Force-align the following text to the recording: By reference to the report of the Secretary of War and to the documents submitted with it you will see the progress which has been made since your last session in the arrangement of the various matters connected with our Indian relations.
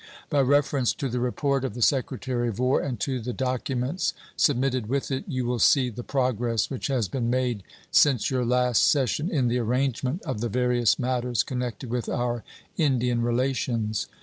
By 0.31 0.41
reference 0.41 0.93
to 0.95 1.09
the 1.09 1.19
report 1.19 1.63
of 1.63 1.75
the 1.75 1.81
Secretary 1.83 2.47
of 2.47 2.57
War 2.57 2.81
and 2.81 2.99
to 3.01 3.19
the 3.19 3.33
documents 3.33 4.15
submitted 4.35 4.89
with 4.89 5.11
it 5.11 5.25
you 5.27 5.45
will 5.45 5.59
see 5.59 5.89
the 5.91 6.01
progress 6.03 6.71
which 6.71 6.87
has 6.87 7.07
been 7.07 7.29
made 7.29 7.61
since 7.91 8.31
your 8.31 8.43
last 8.43 8.89
session 8.89 9.29
in 9.29 9.47
the 9.47 9.59
arrangement 9.59 10.23
of 10.23 10.41
the 10.41 10.49
various 10.49 10.97
matters 10.97 11.43
connected 11.43 11.91
with 11.91 12.09
our 12.09 12.43
Indian 12.77 13.21
relations. 13.21 14.07